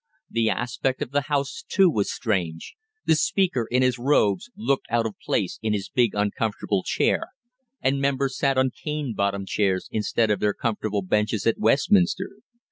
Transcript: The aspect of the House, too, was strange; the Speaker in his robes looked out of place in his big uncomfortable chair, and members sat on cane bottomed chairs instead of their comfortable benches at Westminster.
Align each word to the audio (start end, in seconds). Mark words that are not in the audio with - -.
The 0.31 0.49
aspect 0.49 1.03
of 1.03 1.11
the 1.11 1.25
House, 1.29 1.63
too, 1.69 1.87
was 1.87 2.11
strange; 2.11 2.73
the 3.05 3.13
Speaker 3.13 3.67
in 3.69 3.83
his 3.83 3.99
robes 3.99 4.49
looked 4.55 4.87
out 4.89 5.05
of 5.05 5.13
place 5.23 5.59
in 5.61 5.73
his 5.73 5.89
big 5.89 6.15
uncomfortable 6.15 6.81
chair, 6.83 7.25
and 7.83 8.01
members 8.01 8.35
sat 8.35 8.57
on 8.57 8.71
cane 8.71 9.13
bottomed 9.15 9.49
chairs 9.49 9.87
instead 9.91 10.31
of 10.31 10.39
their 10.39 10.55
comfortable 10.55 11.03
benches 11.03 11.45
at 11.45 11.59
Westminster. 11.59 12.31